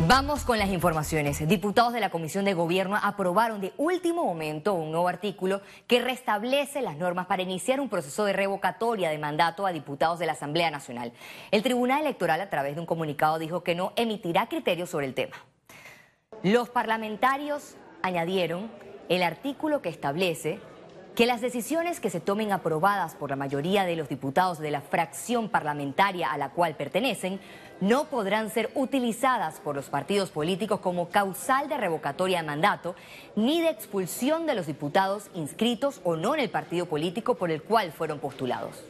[0.00, 1.48] Vamos con las informaciones.
[1.48, 6.82] Diputados de la Comisión de Gobierno aprobaron de último momento un nuevo artículo que restablece
[6.82, 10.70] las normas para iniciar un proceso de revocatoria de mandato a diputados de la Asamblea
[10.70, 11.14] Nacional.
[11.50, 15.14] El Tribunal Electoral, a través de un comunicado, dijo que no emitirá criterios sobre el
[15.14, 15.36] tema.
[16.42, 18.70] Los parlamentarios añadieron
[19.08, 20.60] el artículo que establece
[21.16, 24.82] que las decisiones que se tomen aprobadas por la mayoría de los diputados de la
[24.82, 27.40] fracción parlamentaria a la cual pertenecen
[27.80, 32.94] no podrán ser utilizadas por los partidos políticos como causal de revocatoria de mandato
[33.34, 37.62] ni de expulsión de los diputados inscritos o no en el partido político por el
[37.62, 38.84] cual fueron postulados.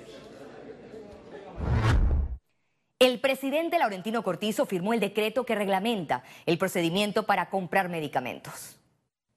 [2.99, 8.77] El presidente Laurentino Cortizo firmó el decreto que reglamenta el procedimiento para comprar medicamentos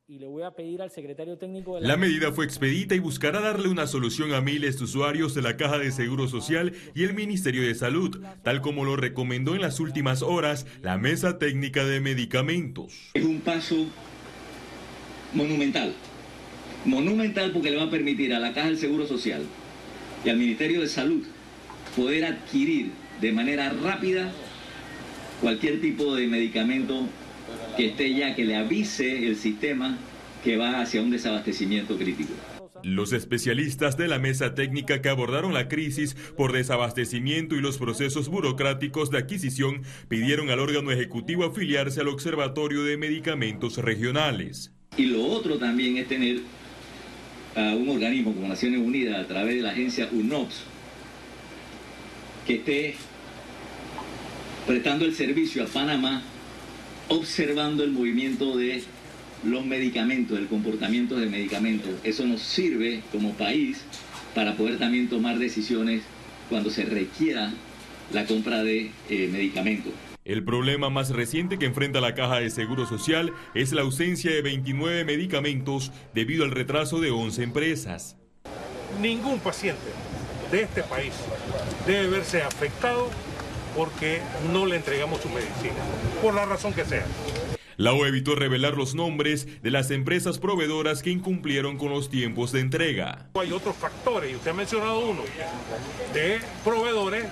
[0.10, 1.90] y le voy a pedir al secretario técnico de la...
[1.90, 1.98] la...
[1.98, 5.78] medida fue expedita y buscará darle una solución a miles de usuarios de la Caja
[5.78, 10.24] de Seguro Social y el Ministerio de Salud, tal como lo recomendó en las últimas
[10.24, 13.12] horas la Mesa Técnica de Medicamentos.
[13.14, 13.86] Es un paso
[15.36, 15.94] monumental,
[16.86, 19.44] monumental porque le va a permitir a la Caja del Seguro Social
[20.26, 21.24] y al Ministerio de Salud
[21.96, 24.32] poder adquirir de manera rápida
[25.40, 27.08] cualquier tipo de medicamento
[27.78, 29.98] que esté ya, que le avise el sistema
[30.44, 32.34] que va hacia un desabastecimiento crítico.
[32.84, 38.30] Los especialistas de la mesa técnica que abordaron la crisis por desabastecimiento y los procesos
[38.30, 44.72] burocráticos de adquisición pidieron al órgano ejecutivo afiliarse al Observatorio de Medicamentos Regionales.
[44.96, 46.40] Y lo otro también es tener
[47.56, 50.64] a un organismo como Naciones Unidas a través de la agencia UNOPS
[52.48, 52.96] que esté
[54.66, 56.24] prestando el servicio a Panamá
[57.10, 58.84] observando el movimiento de
[59.44, 61.92] los medicamentos, el comportamiento de medicamentos.
[62.04, 63.82] Eso nos sirve como país
[64.36, 66.04] para poder también tomar decisiones
[66.50, 67.52] cuando se requiera
[68.12, 69.94] la compra de eh, medicamentos.
[70.26, 74.42] El problema más reciente que enfrenta la Caja de Seguro Social es la ausencia de
[74.42, 78.18] 29 medicamentos debido al retraso de 11 empresas.
[79.02, 79.82] Ningún paciente
[80.52, 81.14] de este país
[81.88, 83.10] debe verse afectado
[83.80, 84.20] porque
[84.52, 85.80] no le entregamos su medicina,
[86.22, 87.06] por la razón que sea.
[87.78, 92.52] La O evitó revelar los nombres de las empresas proveedoras que incumplieron con los tiempos
[92.52, 93.30] de entrega.
[93.36, 95.22] Hay otros factores, y usted ha mencionado uno,
[96.14, 97.24] de proveedores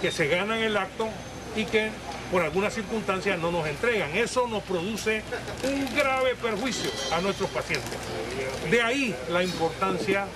[0.00, 1.08] que se ganan el acto
[1.56, 1.90] y que
[2.30, 4.16] por algunas circunstancias no nos entregan.
[4.16, 5.24] Eso nos produce
[5.64, 7.98] un grave perjuicio a nuestros pacientes.
[8.70, 10.26] De ahí la importancia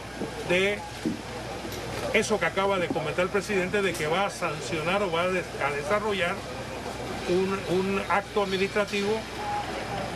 [0.48, 0.80] de
[2.14, 5.70] eso que acaba de comentar el presidente de que va a sancionar o va a,
[5.72, 6.36] desarrollar
[7.28, 9.20] un, acto administrativo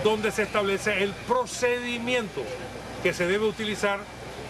[0.05, 2.43] donde se establece el procedimiento
[3.03, 3.99] que se debe utilizar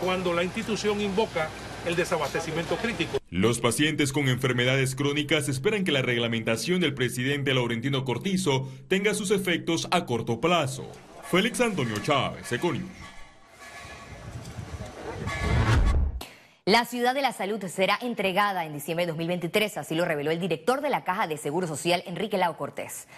[0.04, 1.48] cuando la institución invoca
[1.86, 3.18] el desabastecimiento crítico.
[3.30, 9.30] Los pacientes con enfermedades crónicas esperan que la reglamentación del presidente Laurentino Cortizo tenga sus
[9.30, 10.90] efectos a corto plazo.
[11.30, 13.08] Félix Antonio Chávez, Econius.
[16.68, 20.38] La ciudad de la salud será entregada en diciembre de 2023, así lo reveló el
[20.38, 23.08] director de la Caja de Seguro Social, Enrique Lau Cortés.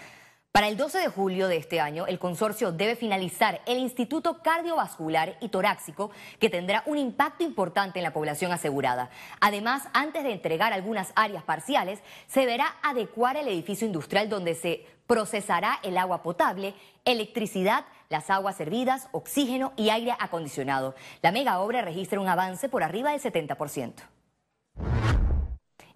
[0.53, 5.35] Para el 12 de julio de este año, el consorcio debe finalizar el Instituto Cardiovascular
[5.41, 9.09] y Torácico, que tendrá un impacto importante en la población asegurada.
[9.41, 14.85] Además, antes de entregar algunas áreas parciales, se deberá adecuar el edificio industrial donde se
[15.07, 16.73] procesará el agua potable,
[17.03, 20.93] electricidad, las aguas servidas, oxígeno y aire acondicionado.
[21.21, 23.93] La mega obra registra un avance por arriba del 70%.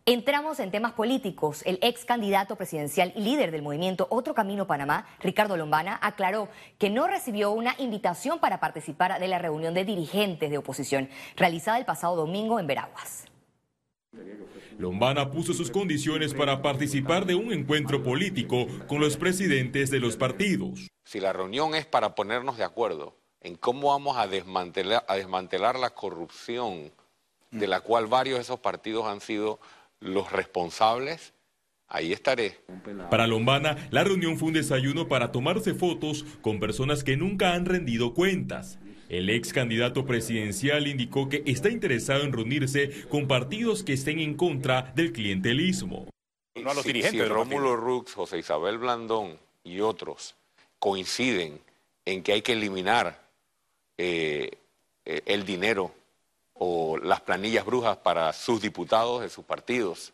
[0.07, 1.63] Entramos en temas políticos.
[1.65, 6.91] El ex candidato presidencial y líder del movimiento Otro Camino Panamá, Ricardo Lombana, aclaró que
[6.91, 11.85] no recibió una invitación para participar de la reunión de dirigentes de oposición realizada el
[11.85, 13.25] pasado domingo en Veraguas.
[14.77, 20.17] Lombana puso sus condiciones para participar de un encuentro político con los presidentes de los
[20.17, 20.87] partidos.
[21.05, 25.77] Si la reunión es para ponernos de acuerdo en cómo vamos a desmantelar, a desmantelar
[25.77, 26.91] la corrupción
[27.51, 29.59] de la cual varios de esos partidos han sido
[29.99, 31.33] los responsables,
[31.87, 32.59] Ahí estaré.
[33.11, 37.65] Para Lombana, la reunión fue un desayuno para tomarse fotos con personas que nunca han
[37.65, 38.79] rendido cuentas.
[39.07, 44.35] El ex candidato presidencial indicó que está interesado en reunirse con partidos que estén en
[44.35, 46.07] contra del clientelismo.
[46.55, 47.21] No a los dirigentes.
[47.21, 50.35] Si Rómulo Rux, José Isabel Blandón y otros
[50.85, 51.59] coinciden
[52.05, 53.19] en que hay que eliminar
[53.97, 54.51] eh,
[55.03, 55.91] el dinero
[56.53, 60.13] o las planillas brujas para sus diputados de sus partidos,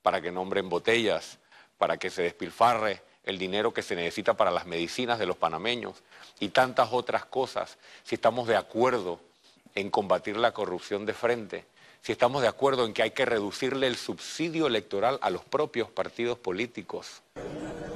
[0.00, 1.36] para que nombren botellas,
[1.76, 6.02] para que se despilfarre el dinero que se necesita para las medicinas de los panameños
[6.40, 9.20] y tantas otras cosas, si estamos de acuerdo
[9.74, 11.66] en combatir la corrupción de frente,
[12.00, 15.90] si estamos de acuerdo en que hay que reducirle el subsidio electoral a los propios
[15.90, 17.20] partidos políticos.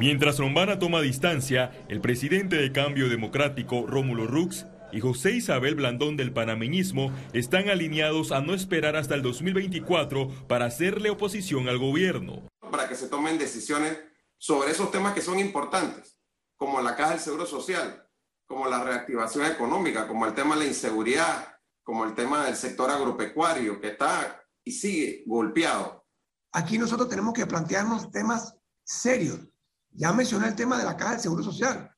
[0.03, 6.17] Mientras Lombana toma distancia, el presidente de Cambio Democrático, Rómulo Rux, y José Isabel Blandón
[6.17, 12.49] del panameñismo están alineados a no esperar hasta el 2024 para hacerle oposición al gobierno.
[12.69, 13.97] Para que se tomen decisiones
[14.39, 16.19] sobre esos temas que son importantes,
[16.57, 18.05] como la caja del Seguro Social,
[18.49, 22.91] como la reactivación económica, como el tema de la inseguridad, como el tema del sector
[22.91, 26.05] agropecuario, que está y sigue golpeado.
[26.51, 29.52] Aquí nosotros tenemos que plantearnos temas serios.
[29.95, 31.91] Ya mencioné el tema de la caja del Seguro Social,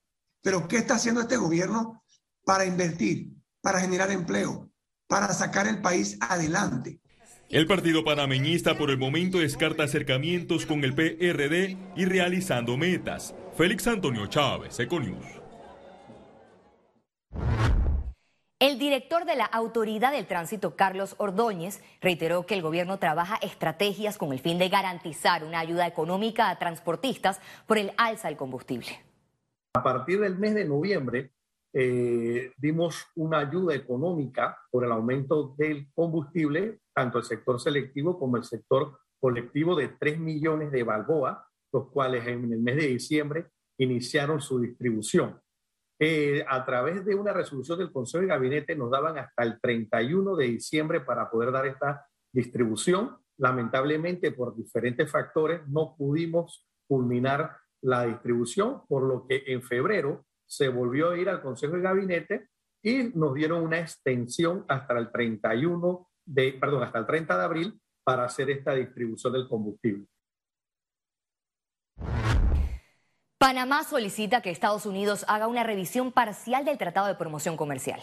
[0.43, 2.02] pero ¿qué está haciendo este gobierno
[2.44, 3.31] para invertir,
[3.61, 4.70] para generar empleo,
[5.06, 7.00] para sacar el país adelante?
[7.50, 13.35] El partido panameñista por el momento descarta acercamientos con el PRD y realizando metas.
[13.56, 15.44] Félix Antonio Chávez, Econius.
[18.66, 24.16] El director de la Autoridad del Tránsito, Carlos Ordóñez, reiteró que el gobierno trabaja estrategias
[24.16, 28.87] con el fin de garantizar una ayuda económica a transportistas por el alza del combustible.
[29.75, 31.32] A partir del mes de noviembre
[31.75, 38.38] eh, dimos una ayuda económica por el aumento del combustible, tanto el sector selectivo como
[38.38, 43.44] el sector colectivo de 3 millones de balboa, los cuales en el mes de diciembre
[43.76, 45.38] iniciaron su distribución.
[45.99, 50.37] Eh, a través de una resolución del Consejo de Gabinete nos daban hasta el 31
[50.37, 53.17] de diciembre para poder dar esta distribución.
[53.38, 60.69] Lamentablemente, por diferentes factores, no pudimos culminar la distribución, por lo que en febrero se
[60.69, 62.49] volvió a ir al Consejo de Gabinete
[62.82, 67.81] y nos dieron una extensión hasta el 31 de, perdón, hasta el 30 de abril
[68.05, 70.06] para hacer esta distribución del combustible.
[73.44, 78.00] Panamá solicita que Estados Unidos haga una revisión parcial del Tratado de Promoción Comercial.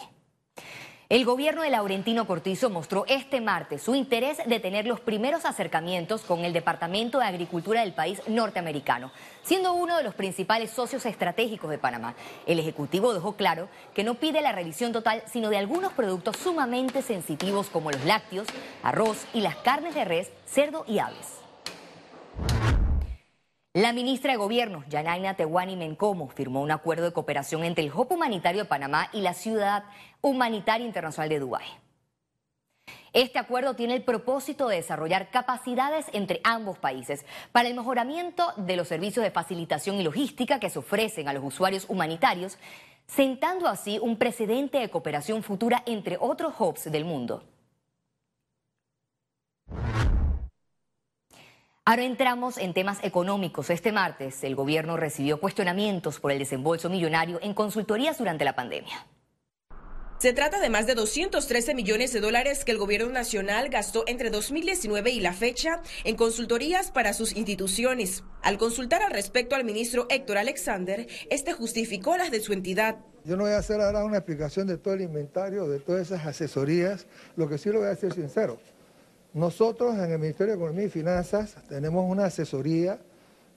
[1.08, 6.22] El gobierno de Laurentino Cortizo mostró este martes su interés de tener los primeros acercamientos
[6.22, 9.10] con el Departamento de Agricultura del país norteamericano,
[9.42, 12.14] siendo uno de los principales socios estratégicos de Panamá.
[12.46, 17.02] El Ejecutivo dejó claro que no pide la revisión total, sino de algunos productos sumamente
[17.02, 18.46] sensitivos como los lácteos,
[18.84, 21.41] arroz y las carnes de res, cerdo y aves.
[23.74, 28.12] La ministra de Gobierno, Yanaina Tehuani Mencomo, firmó un acuerdo de cooperación entre el HOP
[28.12, 29.84] Humanitario de Panamá y la Ciudad
[30.20, 31.66] Humanitaria Internacional de Dubái.
[33.14, 38.76] Este acuerdo tiene el propósito de desarrollar capacidades entre ambos países para el mejoramiento de
[38.76, 42.58] los servicios de facilitación y logística que se ofrecen a los usuarios humanitarios,
[43.06, 47.42] sentando así un precedente de cooperación futura entre otros hubs del mundo.
[51.84, 53.68] Ahora entramos en temas económicos.
[53.68, 59.08] Este martes el gobierno recibió cuestionamientos por el desembolso millonario en consultorías durante la pandemia.
[60.18, 64.30] Se trata de más de 213 millones de dólares que el gobierno nacional gastó entre
[64.30, 68.22] 2019 y la fecha en consultorías para sus instituciones.
[68.42, 72.98] Al consultar al respecto al ministro Héctor Alexander, este justificó las de su entidad.
[73.24, 76.24] Yo no voy a hacer ahora una explicación de todo el inventario, de todas esas
[76.26, 78.60] asesorías, lo que sí lo voy a ser sincero.
[79.34, 83.00] Nosotros en el Ministerio de Economía y Finanzas tenemos una asesoría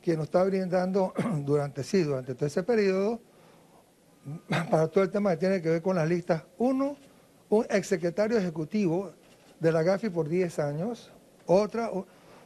[0.01, 1.13] que nos está brindando
[1.44, 3.19] durante sí, durante todo ese periodo,
[4.72, 6.44] para todo el tema que tiene que ver con las listas.
[6.60, 6.95] Uno,
[7.50, 9.12] un exsecretario ejecutivo
[9.60, 11.12] de la GAFI por 10 años,
[11.45, 11.92] otra,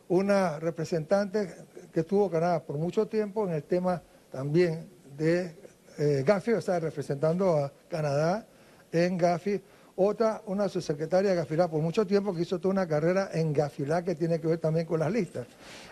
[0.08, 1.54] una representante
[1.94, 4.02] que estuvo Canadá por mucho tiempo en el tema
[4.32, 5.56] también de
[6.00, 8.48] eh, GAFI, o sea, representando a Canadá
[8.92, 9.62] en GAFI
[10.02, 14.02] otra, una subsecretaria de Gafilá por mucho tiempo que hizo toda una carrera en Gafilá
[14.02, 15.46] que tiene que ver también con las listas.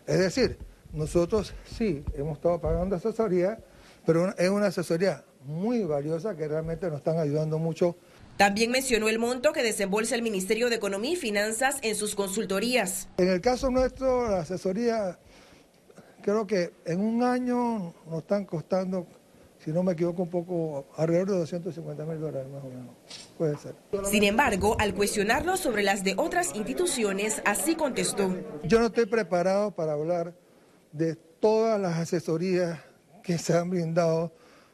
[0.06, 0.58] Es decir,
[0.94, 3.60] nosotros sí hemos estado pagando asesoría,
[4.06, 7.98] pero es una asesoría muy valiosa que realmente nos están ayudando mucho.
[8.38, 13.10] También mencionó el monto que desembolsa el Ministerio de Economía y Finanzas en sus consultorías.
[13.18, 15.20] En el caso nuestro, la asesoría,
[16.22, 19.06] creo que en un año nos están costando
[19.68, 22.96] si no me equivoco, un poco alrededor de 250 mil dólares más o menos.
[23.38, 23.76] Puede ser.
[24.10, 28.34] Sin embargo, al cuestionarlo sobre las de otras instituciones, así contestó.
[28.64, 30.34] Yo no estoy preparado para hablar
[30.94, 32.80] de todas las asesorías
[33.22, 34.32] que se han brindado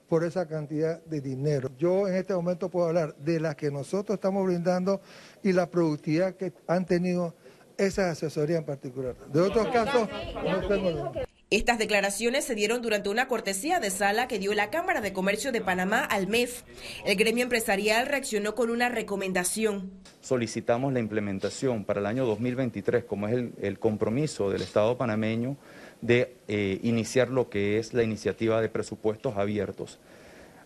[0.07, 1.71] por esa cantidad de dinero.
[1.79, 5.01] Yo en este momento puedo hablar de las que nosotros estamos brindando
[5.41, 7.33] y la productividad que han tenido
[7.79, 9.15] esas asesorías en particular.
[9.33, 10.07] De otros casos,
[10.45, 11.11] no tengo...
[11.53, 15.51] Estas declaraciones se dieron durante una cortesía de sala que dio la Cámara de Comercio
[15.51, 16.63] de Panamá al MEF.
[17.05, 19.91] El gremio empresarial reaccionó con una recomendación.
[20.19, 25.55] Solicitamos la implementación para el año 2023, como es el, compromiso del Estado panameño
[26.01, 29.99] de eh, iniciar lo que es la iniciativa de presupuestos abiertos.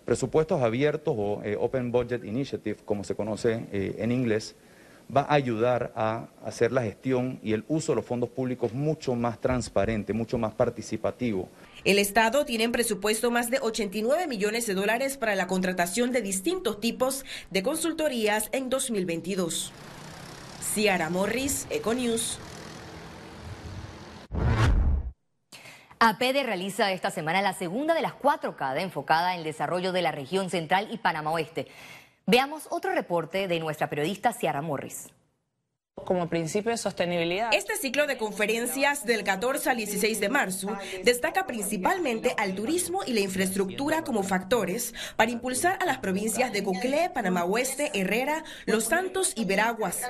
[0.06, 4.56] Presupuestos abiertos o eh, Open Budget Initiative, como se conoce eh, en inglés,
[5.16, 9.16] va a ayudar a hacer la gestión y el uso de los fondos públicos mucho
[9.16, 11.50] más transparente, mucho más participativo.
[11.84, 16.22] El Estado tiene en presupuesto más de 89 millones de dólares para la contratación de
[16.22, 19.72] distintos tipos de consultorías en 2022.
[20.62, 22.40] Ciara Morris, Econews.
[26.00, 30.04] APD realiza esta semana la segunda de las cuatro CADE enfocada en el desarrollo de
[30.04, 31.68] la región central y Panamá Oeste.
[32.30, 35.08] Veamos otro reporte de nuestra periodista Ciara Morris
[35.96, 37.54] como principio de sostenibilidad.
[37.54, 43.14] Este ciclo de conferencias del 14 al 16 de marzo destaca principalmente al turismo y
[43.14, 48.86] la infraestructura como factores para impulsar a las provincias de Coclé, Panamá Oeste, Herrera, Los
[48.86, 50.02] Santos y Veraguas.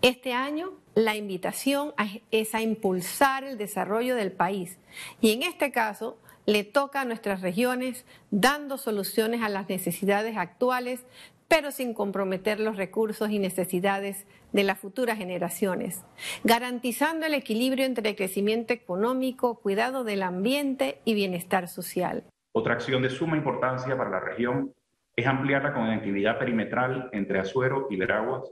[0.00, 1.94] Este año la invitación
[2.30, 4.78] es a impulsar el desarrollo del país
[5.20, 11.00] y en este caso le toca a nuestras regiones dando soluciones a las necesidades actuales,
[11.48, 16.04] pero sin comprometer los recursos y necesidades de las futuras generaciones,
[16.44, 22.24] garantizando el equilibrio entre crecimiento económico, cuidado del ambiente y bienestar social.
[22.52, 24.72] Otra acción de suma importancia para la región
[25.14, 28.50] es ampliar la conectividad perimetral entre Azuero y Veraguas,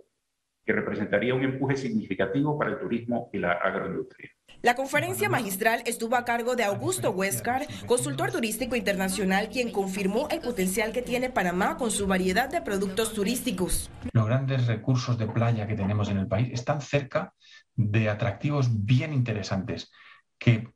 [0.64, 4.30] que representaría un empuje significativo para el turismo y la agroindustria.
[4.62, 10.40] La conferencia magistral estuvo a cargo de Augusto Huescar, consultor turístico internacional, quien confirmó el
[10.40, 13.90] potencial que tiene Panamá con su variedad de productos turísticos.
[14.12, 17.34] Los grandes recursos de playa que tenemos en el país están cerca
[17.74, 19.90] de atractivos bien interesantes
[20.38, 20.72] que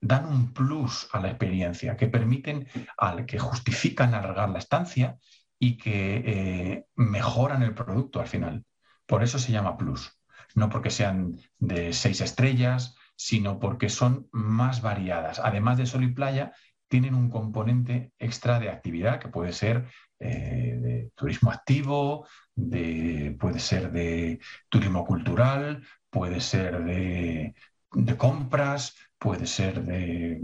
[0.00, 5.16] dan un plus a la experiencia, que permiten al que justifican alargar la estancia
[5.58, 8.64] y que eh, mejoran el producto al final.
[9.06, 10.18] Por eso se llama plus,
[10.54, 15.38] no porque sean de seis estrellas, sino porque son más variadas.
[15.38, 16.52] Además de sol y playa,
[16.88, 19.88] tienen un componente extra de actividad que puede ser
[20.20, 27.54] eh, de turismo activo, de, puede ser de turismo cultural, puede ser de,
[27.92, 30.42] de compras, puede ser de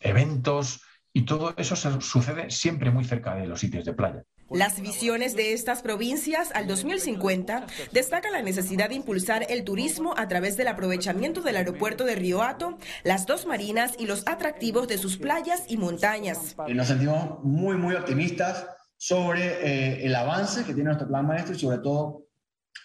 [0.00, 4.24] eventos y todo eso sucede siempre muy cerca de los sitios de playa.
[4.54, 10.28] Las visiones de estas provincias al 2050 destacan la necesidad de impulsar el turismo a
[10.28, 14.98] través del aprovechamiento del aeropuerto de Río Hato, las dos marinas y los atractivos de
[14.98, 16.56] sus playas y montañas.
[16.68, 18.66] Nos sentimos muy, muy optimistas
[18.96, 22.26] sobre eh, el avance que tiene nuestro plan maestro y sobre todo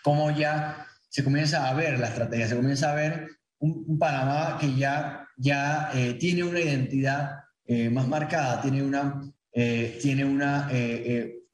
[0.03, 3.27] cómo ya se comienza a ver la estrategia, se comienza a ver
[3.59, 9.21] un, Panamá que ya, ya eh, tiene una identidad eh, más marcada, tiene una,
[9.51, 10.69] tiene una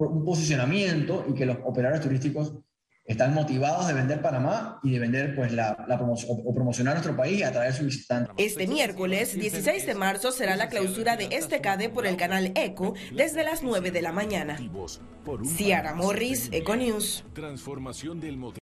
[0.07, 2.53] un posicionamiento y que los operadores turísticos
[3.05, 5.75] están motivados de vender Panamá y de vender pues la,
[6.27, 8.33] o promocionar nuestro país a través de sus visitantes.
[8.38, 12.93] Este miércoles 16 de marzo será la clausura de este CADE por el canal ECO
[13.13, 14.57] desde las 9 de la mañana.
[15.45, 17.25] Ciara Morris, Eco News.
[17.33, 18.38] Transformación del